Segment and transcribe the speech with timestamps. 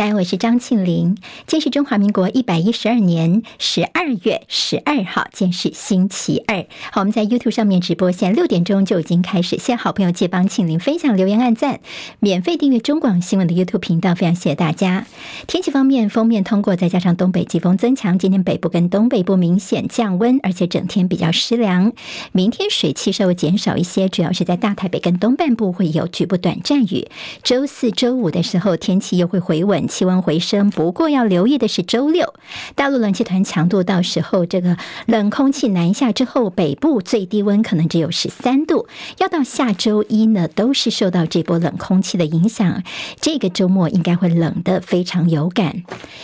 [0.00, 1.14] 大家好，我是张庆玲。
[1.46, 6.64] 今天是中华民国一百一十二年十二月十二号，今天是星期二。
[6.90, 9.58] 好，我们在 YouTube 上面直播，现在六点钟就已经开始。
[9.58, 11.80] 谢谢好朋友借帮庆玲分享、留言、按赞，
[12.18, 15.06] 免费订阅中广新闻的 YouTube 频道，非常谢谢大家。
[15.46, 21.92] 天气方面，封面通过，再加上东北季风增强，今天北部跟东北部明显降温，而且整天比较湿凉。
[22.32, 27.06] 明天水汽稍微减少一些，主要是在大台北跟东半部会有局部短暂雨。
[27.42, 29.89] 周四周五的时候，天气又会回稳。
[29.90, 32.32] 气温回升，不过要留意的是周六，
[32.74, 38.86] 大陆冷气团强度，到时候这个冷空气南下之后，北部最低温可能只有十三度。
[39.18, 42.82] 要到下周一呢，都是受到这波冷空气的影响，
[43.20, 45.82] 这个周末应该会冷得非常有感。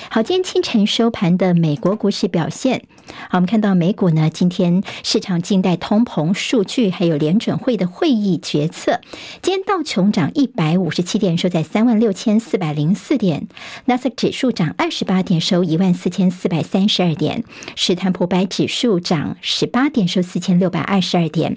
[0.08, 2.84] 好，今天清晨收盘的美国股市表现，
[3.28, 9.00] 好，我们看到美股呢，今天市场静待通膨数据，还有联准会的会议决策。
[9.42, 13.48] 今天道琼涨一百五十七点，收在三万六千四百零四点。
[13.86, 17.42] 纳斯指数涨二十八点，收一万四千四百三十二点；
[17.74, 21.54] 史坦普百指数涨十八点，收四千六百二十二点；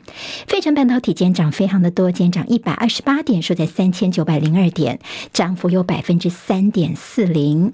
[0.47, 4.99] 费城半导体今天涨非常的多，今天涨一百二十八点，收在三千九百零二点，
[5.33, 7.71] 涨幅有百分之三点四零。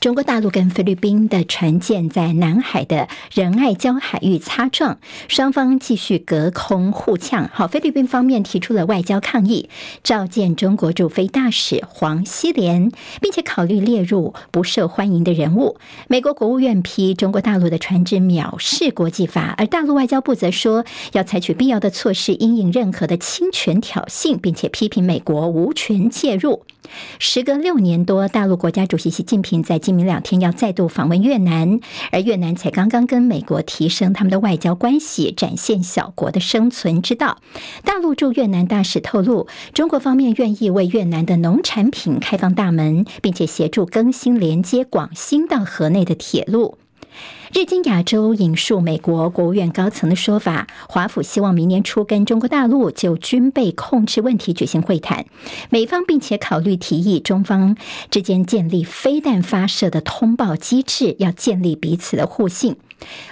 [0.00, 7.50] 中国大陆跟菲律宾的船舰在南海的仁爱礁海域擦撞，双方继续隔空互呛。
[7.52, 9.68] 好，菲律宾方面提出了外交抗议，
[10.04, 15.76] 召见中国驻菲大使黄希连，并且考虑列入不受欢迎的人物。
[16.06, 26.62] 美国国务院批中国大陆的船只藐视国际法，而大陆外交部则说要采取必要的措施，因应任何的侵权挑衅，并且批评美国无权介入。
[27.18, 31.80] 时隔六年多，大陆国家主席习近平在今明两天要再度访问越南，
[32.12, 37.38] 而越南才刚刚跟美国提升他们的外交关系，展现小国的生存之道。
[37.84, 46.76] 大陆驻越南大使透露，中国方面愿意为越南的农产品开放大门，并且协助更新连接广兴到河内的铁路。
[47.54, 55.24] 日经亚洲引述美国国务院高层的说法，华府希望明年初跟中国大陆就军备控制问题举行会谈，
[55.70, 57.76] 美方并且考虑提议中方
[58.10, 62.76] 之间建立飞弹发射的通报机制，要建立彼此的互信。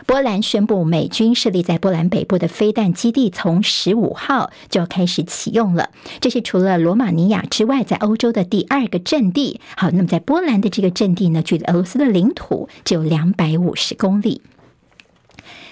[0.07, 5.91] 波兰宣布，美军设立在波兰北部的飞弹基地从十五号就开始启用了。
[6.21, 9.61] 这是除了罗马尼亚之外，在欧洲的第二个阵地。
[9.77, 14.43] 好，那么在波兰的这个阵地呢，距离俄罗斯的领土只有两百五十公里。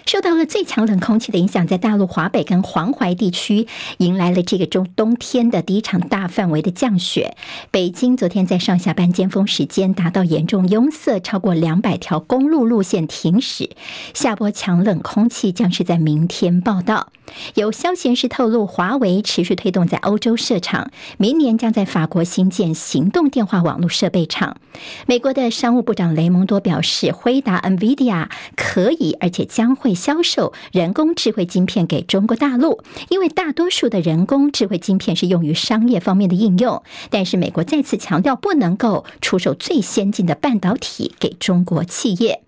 [0.07, 3.67] 受到了最强冷空气的影响，在大陆华北跟黄淮地区
[3.99, 7.37] 迎来了这个中冬天的第一场大范围的降雪。
[7.71, 13.71] 北京昨天在上下班尖峰时间达到严重拥塞，超过两百条公路路线停驶。
[14.13, 17.09] 下波强冷空气将是在明天报道。
[17.55, 24.59] 有消息人士透露，华为持续推动在欧洲设厂，明年将在法国新建行动电话网络设备厂。
[25.07, 28.29] 美国的商务部长雷蒙多表示，辉达 NVIDIA
[28.75, 29.95] 可以，而且将会。
[29.95, 42.44] 销售人工智慧晶片给中国大陆，因为大多数的人工智慧晶片是用于商业方面的应用，但是美国再次强调不能够出售最先进的半导体给中国企业。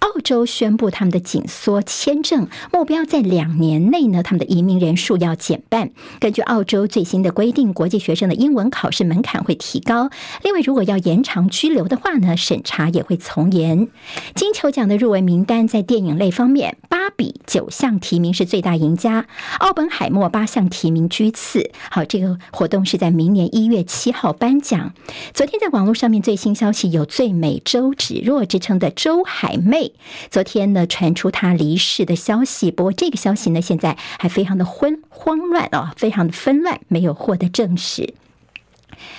[0.00, 5.90] 澳洲宣布他们的紧缩签证目标，在两年内呢，他们的移民人数要减半。
[6.20, 10.10] 根据澳洲最新的规定，国际学生的英文考试门槛会提高。
[10.42, 13.88] 另外，如果要延长居留的话呢，审查也会从严。
[14.34, 19.22] 金球奖的入围名单在电影类方面，《芭比》九项提名是最大赢家，
[19.58, 21.70] 《奥本海默》八项提名居次。
[21.90, 24.92] 好，这个活动是在明年一月七号颁奖。
[25.34, 29.92] 昨天在网络上面最新消息，有最美周芷若之称的周海妹，
[30.30, 38.14] 昨天呢传出她离世的消息，不过这个消息呢现在还非常的昏慌乱啊，非常的纷乱，没有获得证实。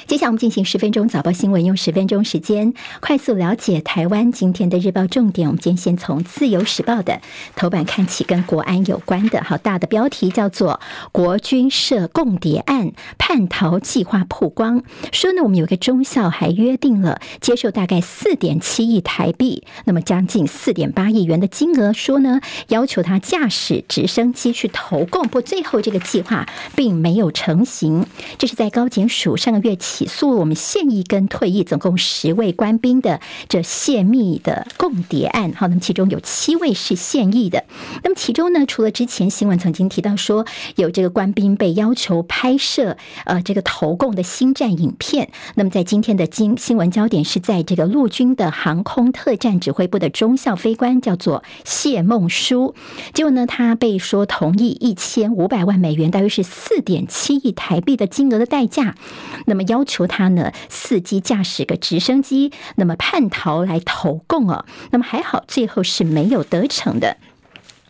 [0.08, 5.48] 接下来我们进行十分钟早报新闻，用十分钟时间快速了解台湾今天的日报重点。
[5.48, 7.22] 我们今天先从《自由时报》的
[7.56, 10.82] 头版看起，跟国安有关的好大的标题叫做
[11.14, 14.84] “国军涉共谍案，叛逃计划曝光”。
[15.14, 26.46] 说呢，我们有个中校还约定了接受大概四点七亿台币，那么将近四点八亿元的金额，说呢要求他驾驶直升机去投共，不过最后这个计划
[26.76, 28.06] 并没有成型。
[28.38, 29.69] 这是在高检署上个月。
[29.76, 37.64] 起诉我们现役跟退役总共十位官兵的这泄密的共谍案，好，那么其中有七位是现役的。
[38.04, 40.46] 那么其中呢，除了之前新闻曾经提到说
[40.76, 52.74] 有这个官兵被要求拍摄呃这个投共的星战影片，那么在今天的今新闻焦点是在这个陆军的航空特战指挥部的中校飞官叫做谢梦舒，
[53.14, 58.96] 结果呢他被说同意一千五百万美元，大约是四点七亿台币的金额的代价，
[59.46, 59.59] 那么。
[59.60, 64.66] 么要求他呢伺机驾驶个直升机，那么叛逃来投共啊。
[64.92, 67.18] 那么还好，最后是没有得逞的。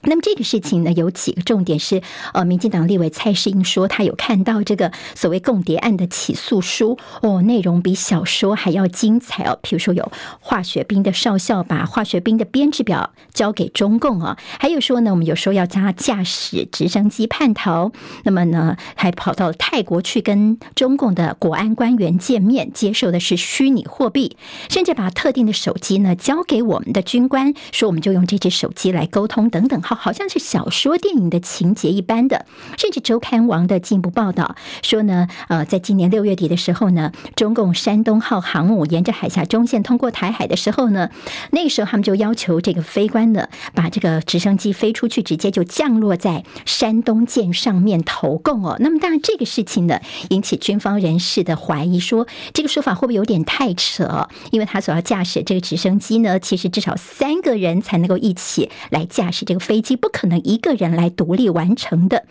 [0.03, 2.01] 那么这个事情呢，有几个重点是，
[2.33, 9.59] 呃，民进党立委蔡世英说，他有看到这个所谓共谍案的起诉书，哦，内容比小说还要精彩哦。
[9.61, 10.09] 譬如说，有
[10.39, 17.91] 化学兵的少校把化学兵的编制表交给中共啊，还有说呢，我们有时候要加驾驶直升机叛逃，
[18.23, 24.37] 那么呢，还跑到泰国去跟中共的国安官员见面，接受的是虚拟货币，
[24.69, 29.81] 甚至把特定的手机呢交给我们的军官，说我们就用这只手机来沟通等等。
[29.89, 32.45] 好，好像是小说、电影的情节一般的，
[32.77, 41.09] 甚至周刊王的进一步报道说呢，呃，在今年六月底的时候呢，中共山东号航母沿着海峡中线通过台海的时候呢，
[41.49, 48.77] 那个时候他们就要求这个飞官呢，把这个直升机飞出去，直接就降落在山东舰上面投共哦。
[48.79, 49.99] 那么当然这个事情呢，
[50.29, 54.27] 引起军方人士的怀疑，说这个说法会不会有点太扯？
[54.51, 59.78] 因为他所要驾驶这个直升机呢，其实至少三个人才能够一起来驾驶这个飞。
[59.79, 62.25] 以及不可能一个人来独立完成的。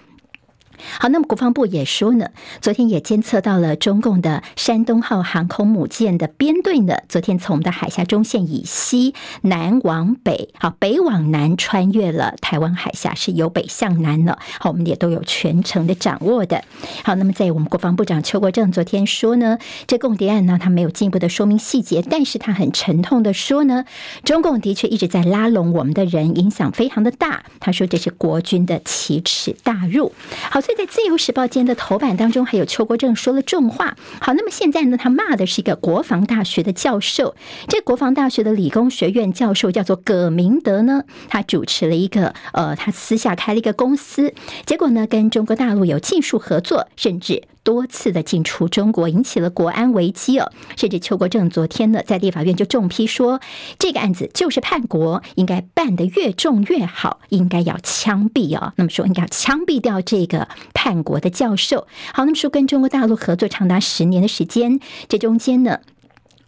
[1.00, 2.28] 好，那么国防部也说呢，
[2.60, 14.38] 昨天也监测到了中共的山东号航空母舰的编队呢，昨天从我们的海峡中线以西南往北，好，北往南穿越了台湾海峡，是由北向南了。
[14.60, 16.62] 好，我们也都有全程的掌握的。
[17.02, 19.58] 好，那么在我们国防部长邱国正昨天说呢，
[19.88, 23.84] 这共谍案呢，他没有进一步的说明细节，但是他很沉痛的说呢，
[24.22, 27.42] 中共的确一直在拉拢我们的人，影响非常的大。
[27.58, 30.12] 他说这是国军的奇耻大辱。
[30.50, 30.60] 好。
[30.68, 33.96] 所以在《自由时报》间的头版当中，还有邱国正说了重话。
[34.20, 37.34] 好，那么现在呢，他骂的是一个国防大学的教授。
[37.68, 44.34] 这国防大学的理工学院教授叫做葛明德呢，他主持了一个呃，他私下开了一个公司，
[44.66, 47.44] 结果呢，跟中国大陆有技术合作，甚至。
[47.68, 50.50] 多次的进出中国，引起了国安危机哦。
[50.74, 53.42] 甚至邱国正昨天呢，在立法院就重批说，
[53.78, 58.72] 这个案子就是叛国，应该办得越重越好，应该要枪毙哦。
[58.76, 61.86] 那么说，应该要枪毙掉这个叛国的教授。
[62.14, 65.80] 好，那么说跟中国大陆合作长达十年的时间，这中间呢？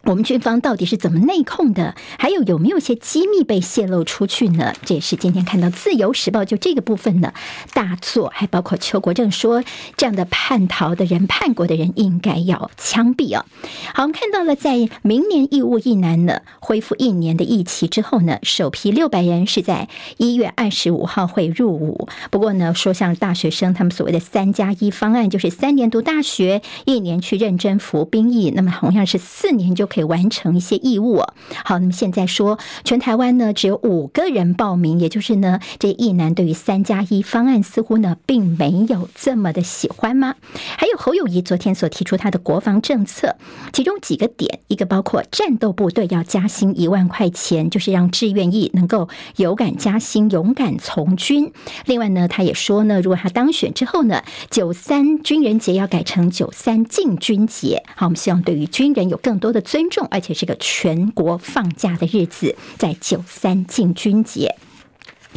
[0.03, 1.95] 我们军方到底是怎么内控的？
[2.17, 4.73] 还有有没有些机密被泄露出去呢？
[4.83, 7.33] 这也是今天看到《自由时报》就这个部分呢
[7.73, 9.63] 大作，还包括邱国正说
[9.95, 13.45] 这样的叛逃的人、叛国的人应该要枪毙啊！
[13.93, 19.87] 好，我们看到了在明年义务役男呢恢复一年的役期之后呢，首批六百人是在
[20.17, 22.07] 一月二十五号会入伍。
[22.31, 29.90] 不过呢，说像大学生他们所谓的三加一方案，就是三年读大学，一年去认真服兵役，那么同样是四年就。
[29.91, 31.21] 可以完成一些义务。
[31.65, 40.35] 好，那么现在说全台湾呢只有五个人报名，也就是呢这一男对于三加一方案似乎呢并没有这么的喜欢吗？
[40.77, 43.35] 还有侯友谊昨天所提出他的国防政策，
[43.73, 51.51] 其中几个点，一个包括战斗部队要加薪一万块钱，就是让志愿役能够有感加薪，勇敢从军。
[51.85, 57.83] 另外呢，他也说呢，如果他当选之后呢，九三军人节要改成九三敬军节。
[57.95, 59.80] 好，我们希望对于军人有更多的尊。
[59.81, 64.55] 尊重，而且是个全国放假的日子，在九三进军节。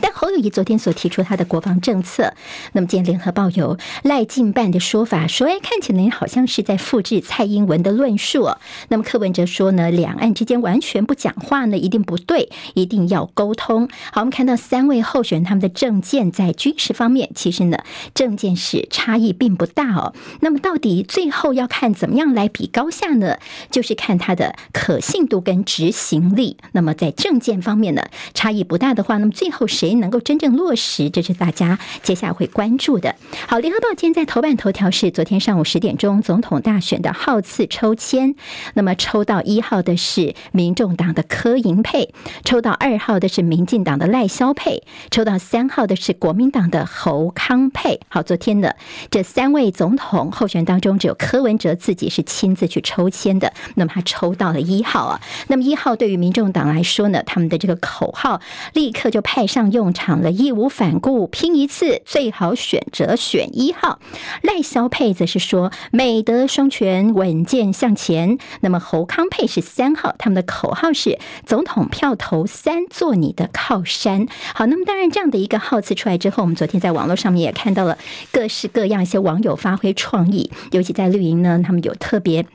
[0.00, 2.35] 但侯友谊昨天所提出他的国防政策，
[2.73, 8.49] 那么今天联合报有赖进办的说法，说哎，看起来好像是在复制蔡英文的论述。
[8.88, 13.88] 那么柯文哲说呢，两岸之间完全不讲话呢，一定不对，一定要沟通。
[14.12, 17.78] 好，我们看到三位候选人他们的政见在军事方面，其实呢
[18.14, 20.12] 政见是差异并不大哦。
[20.40, 23.38] 那么到底最后要看怎么样来比高下呢？
[23.71, 26.57] 就是看他的可信度跟执行力。
[26.73, 28.02] 那么在政见方面呢，
[28.35, 29.84] 差异不大的话，那么最后是。
[29.85, 31.11] 谁能够真正落实？
[31.11, 33.17] 这是大家接下来会关注的。
[33.47, 38.35] 好，联合报今天在头版头条是昨天上午十点钟总统大选的号次抽签，
[38.73, 42.14] 那么抽到一号的是民众党的柯银佩，
[42.47, 48.00] 抽到二号的是民进党的赖萧佩，抽到三号的是国民党的侯康佩。
[48.09, 48.76] 好，昨天的
[49.11, 55.21] 这三位总统候选当中，只有柯文哲自己是亲自去抽签的，那么他抽到了一号啊。
[55.49, 58.41] 那么一号对于民众党来说呢，他们的这个口号
[58.73, 59.74] 立刻就派上。
[59.75, 63.99] 用场了，义无反顾，拼一次，最好选择选一号。
[64.43, 68.38] 赖萧配则是说美德双全，稳健向前。
[68.61, 74.28] 那么侯康配是三号，他们的口号是总统票投三，做你的靠山。
[74.54, 77.99] 好，那么当然这样的一个号次出来之后，我们昨天在网络上面也看到了
[78.31, 82.47] 各式各样一些网友发挥创意，尤其在绿营呢，他们有特别。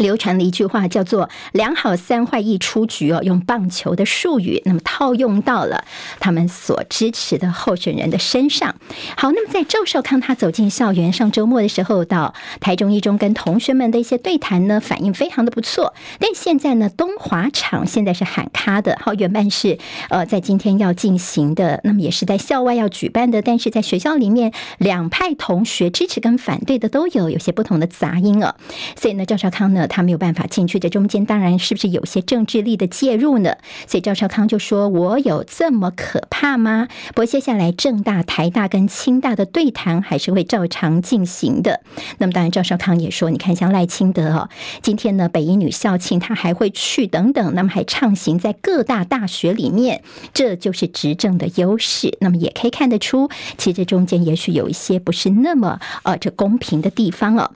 [0.00, 5.84] 流传了一句话，叫做“两好三坏一出局”哦，用棒球的术语，那么套用到了
[6.18, 8.74] 他们所支持的候选人的身上。
[9.16, 15.92] 好，那么在赵少康他走进校园，上周末的时候到台中一中跟同学们的一些对谈呢，反应非常的不错。
[16.18, 19.78] 但现在呢，东华场现在是喊卡的，好，原本是
[20.08, 28.54] 呃在今天要进行的，那么也是在校外要举办的，但是在学校里面两派同学支持跟反对的都有，有些不同的杂音哦。
[28.96, 29.86] 所以呢，赵少康呢。
[29.90, 33.56] 他没有办法进去，这中间当然是不是有些政治力的介入呢？
[33.86, 41.80] 所以赵少康就说：“我有这么可怕吗？”不过接下来政大、台大跟清大的对谈还是会照常进行的。
[42.18, 44.48] 那么当然，赵少康也说：“你看，像赖清德哦，
[44.80, 52.16] 今天呢，北一女校庆他还会去等等，那么还畅行在各大大学里面，这就是执政的优势。
[52.20, 53.28] 那么也可以看得出，
[53.58, 57.50] 其实这中间也许有一些不是那么呃这公平的地方哦。”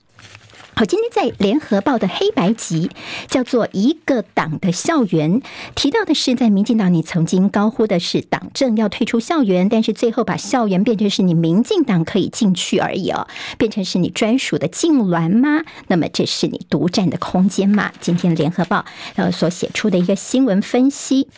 [0.77, 2.91] 好，今天在联合报的黑白集
[3.29, 5.41] 叫做一个党的校园，
[5.77, 15.63] 提到的是在民进党，你曾经高呼的是党政要退出校园，但是最后把校园变成是你民进党可以进去而已哦，变成是你专属的禁臠吗？
[15.87, 17.93] 那么这是你独占的空间吗？
[18.01, 21.29] 今天联合报呃所写出的一个新闻分析。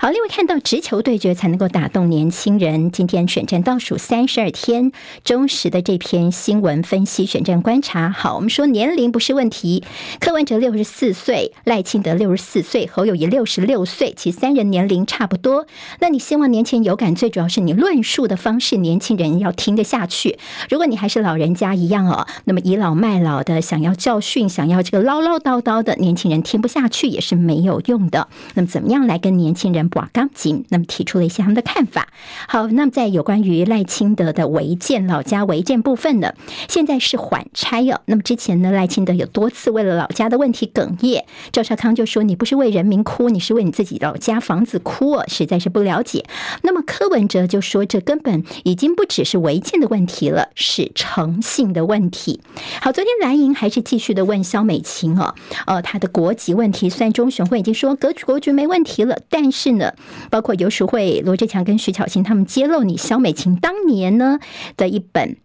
[0.00, 2.90] 好，另外看到直球对决才能够打动年轻人。
[2.90, 4.92] 今天选战倒数三十二天，
[5.24, 8.10] 中时的这篇新闻分析选战观察。
[8.10, 9.84] 好，我们说年龄不是问题。
[10.20, 15.66] 柯文哲六十四岁，赖清德六十四岁，侯友谊六十六岁，其三人年龄差不多。
[16.00, 20.38] 那你希望年轻人有感，最主要是你论述的方式，年轻人要听得下去。
[20.70, 28.28] 如果你还是老人家一样哦，那么倚老卖老的，想要教训，想要这个唠唠叨叨的，年轻人听不下去也是没有用的。
[28.54, 29.73] 那么怎么样来跟年轻人？
[29.74, 32.08] 人把钢筋，那么提出了一些他们的看法。
[32.48, 36.32] 好，那么在有关于赖清德的违建老家违建部分呢，
[36.68, 38.00] 现在是缓拆哦。
[38.06, 46.24] 那么之前呢，赖清德有多次为了老家的问题哽咽，赵少康就说：“你不是为人民哭，你是为你自己老家房子哭哦，实在是不了解。”
[46.62, 52.40] 那么柯文哲就说：“这根本已经不只是违建的问题了，是诚信的问题。”
[52.80, 55.34] 好，昨天蓝营还是继续的问萧美琴哦，
[55.66, 59.63] 呃，他的国籍问题，虽然中选会已经说格局国局没问题了，但是。
[59.64, 59.94] 是呢，
[60.30, 64.38] 包括尤淑慧、罗志强跟徐巧芯他们揭露你萧美琴当年呢
[64.76, 65.38] 的一本。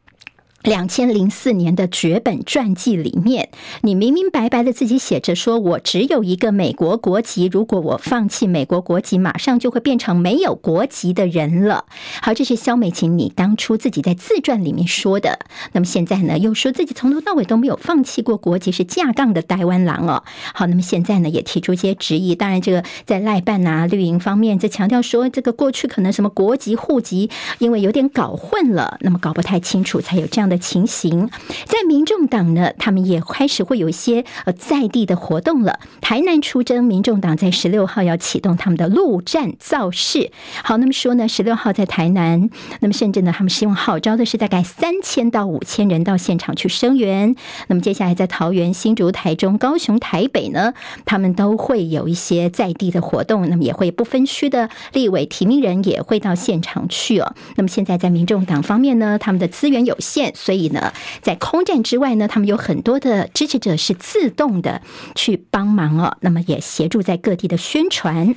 [0.63, 3.49] 两千零四年的绝本传记里面，
[3.81, 11.85] 你明明白白的自己写着说，我只有一个美国国籍，如果我放弃美国国籍，马上就会变成没有国籍的人了。
[12.21, 15.39] 好，这是萧美琴你当初自己在自传里面说的。
[15.71, 20.23] 那么现在呢，又说自己从头到尾都没有放弃过国籍，是架杠的台湾狼哦。
[20.53, 22.35] 好，那么现在呢，也提出一些质疑。
[22.35, 31.29] 当然，这个在赖办啊绿营方面，在强调说，这个过去可能什么国籍户籍，因为有点搞混了，那么搞不太清楚，才有这样的情形，
[31.65, 35.79] 在民众党呢，他们也开始会有一些呃在地的活动了。
[36.01, 40.31] 台南出征，民众党在十六号要启动他们的陆战造势。
[40.63, 47.35] 好，那么说呢，十六号在台南，那么甚至呢，他们希望号召的是大概三千到五千人到现场去声援。
[47.67, 50.73] 那么接下来在桃园、新竹、台中、高雄、台北呢，
[51.05, 53.47] 他们都会有一些在地的活动。
[53.49, 57.35] 那么也会不分区的立委提名人也会到现场去哦。
[57.55, 60.33] 那么现在在民众党方面呢，他们的资源有限。
[60.41, 64.81] 所以呢，在空战之外呢，他们有很多的支持者是自动的
[65.15, 68.33] 去帮忙哦，那么也协助在各地的宣传。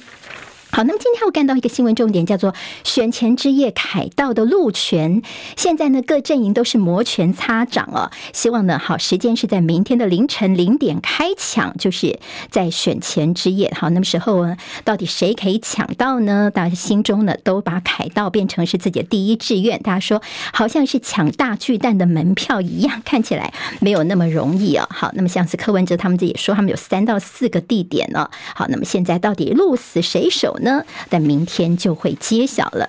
[0.75, 5.21] 好，那么今天我看到一个新闻重点，叫做选前之夜凯道的路权。
[5.55, 12.19] 现在呢，各阵营都是摩拳擦掌哦，希望呢，好时间是在明天的凌晨零点开抢，就是
[12.51, 13.71] 在选前之夜。
[13.79, 16.51] 好，那么时候呢，到底谁可以抢到呢？
[16.51, 19.79] 大家心中呢，都把凯道变成是自己的第一志愿。
[19.83, 20.23] 大家说，
[20.55, 24.89] 好像是抢大巨蛋的门票一样，看起来没有那么容易哦。
[24.91, 28.31] 好，那么像是柯文哲他们自己说，他们有三到四个地点呢。
[28.55, 30.85] 好，那么现在到底鹿死谁手呢？
[31.09, 32.89] 但明天就会揭晓了。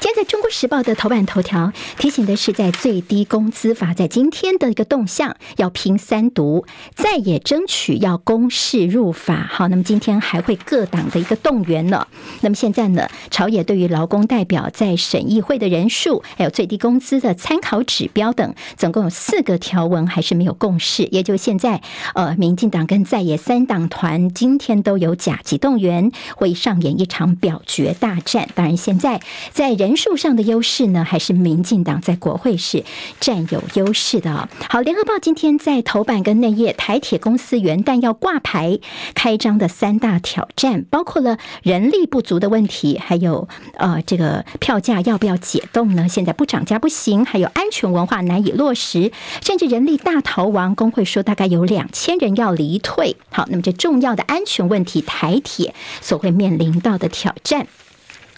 [0.00, 9.48] 今天在中国时报的头版头条提醒的是，在最低工资法在今天的一个动向，要拼三读，再也争取要公示入法。
[9.48, 12.06] 好，那么今天还会各党的一个动员呢。
[12.40, 21.04] 那么现在呢，朝野对于劳工代表在审议会的人数，还有最低工资的参考指标等，总共有四个条文还是没有共识。
[21.12, 21.80] 也就现在，
[22.14, 28.48] 呃，民进党跟在野三党团今天都有甲级动员，会上演一场表决大战。
[28.54, 29.20] 当然，现在
[29.52, 32.84] 在人数上的优势呢，还是民进党在国会是
[33.20, 34.48] 占有优势的。
[34.68, 38.78] 好，联合报今天在头版跟内页，台铁公司元旦要挂牌
[39.14, 46.08] 开张的三大挑战，包括了人力不足的问题，还有呃这个票价要不要解冻呢？
[46.08, 50.74] 现在不涨价不行，还有安全文化难以落实，甚至人力大逃亡。
[50.74, 53.16] 工会说大概有两千人要离退。
[53.30, 57.66] 好，那么这重要的安全问题，台铁所会面临到的挑战。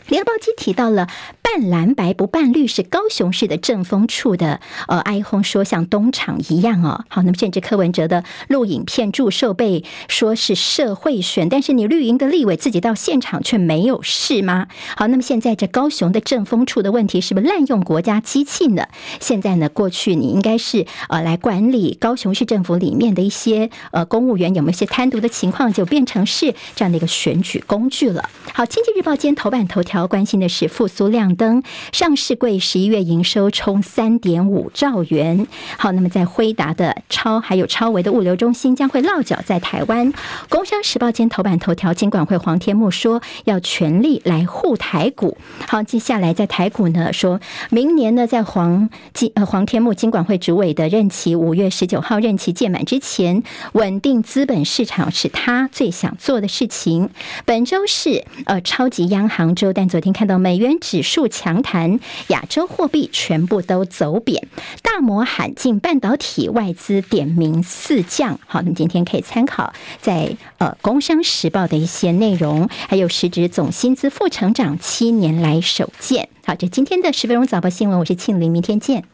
[0.08, 1.08] 联合报机提到了
[1.42, 14.66] 半蓝白不半绿是高雄市的政风处的呃哀轰说像东厂一样哦，好，那么甚至柯文哲的录影片祝寿被说是社会选，但是你绿营的立委自己到现场却没有事吗？
[14.96, 18.88] 好，那么现在这高雄的政风处的问题是不是滥用国家机器呢？
[19.20, 28.28] 现在呢，过去你应该是呃来管理高雄市政府里面的一些呃公务员有没有一些贪渎的情况，就变成是这样的一个选举工具了。
[28.52, 29.93] 好，经济日报今天头版头条。
[29.98, 35.46] 要关心的是复苏亮灯，上市柜十一月营收冲三点五兆元。
[35.76, 40.12] 好，那么在辉达的超还有超维的物流中心将会落脚在台湾。
[40.48, 45.36] 工商时报今头版头条，金管会黄天木说要全力来护台股。
[45.66, 57.10] 好，接下来在台股呢，说明年呢，在黄金呃黄天木金管会主委的任期五月十九号任期届满之前，稳定资本市场是他最想做的事情。
[57.44, 64.48] 本周是呃超级央行周，昨天看到美元指数强弹，亚洲货币全部都走贬，
[64.82, 68.38] 大摩喊进半导体，外资点名四降。
[68.46, 76.28] 好，那么今天可以参考在呃《工商时报》的一些内容，还有实质总薪资负成长七年来首见。
[76.46, 79.04] 好，这今天的十分钟早报新闻，我是庆玲，明天见。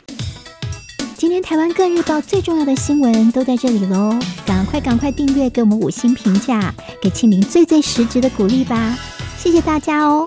[1.17, 8.99] 今天台湾各日报最重要的新闻都在这里喽，赶快赶快订阅，给我们五星评价，给庆玲最最实质的鼓励吧，
[9.37, 10.27] 谢谢大家哦。